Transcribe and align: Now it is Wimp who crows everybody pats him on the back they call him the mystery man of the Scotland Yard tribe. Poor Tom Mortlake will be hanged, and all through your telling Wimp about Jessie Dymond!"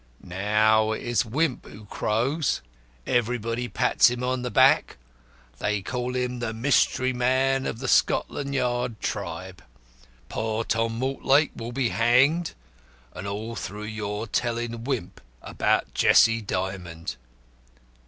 Now 0.23 0.93
it 0.93 1.03
is 1.03 1.25
Wimp 1.25 1.67
who 1.67 1.85
crows 1.85 2.61
everybody 3.05 3.67
pats 3.67 4.09
him 4.09 4.23
on 4.23 4.41
the 4.41 4.49
back 4.49 4.97
they 5.59 5.83
call 5.83 6.15
him 6.15 6.39
the 6.39 6.53
mystery 6.55 7.13
man 7.13 7.67
of 7.67 7.77
the 7.77 7.87
Scotland 7.87 8.55
Yard 8.55 8.99
tribe. 8.99 9.61
Poor 10.27 10.63
Tom 10.63 10.97
Mortlake 10.97 11.51
will 11.55 11.71
be 11.71 11.89
hanged, 11.89 12.55
and 13.13 13.27
all 13.27 13.55
through 13.55 13.83
your 13.83 14.25
telling 14.25 14.85
Wimp 14.85 15.21
about 15.43 15.93
Jessie 15.93 16.41
Dymond!" 16.41 17.15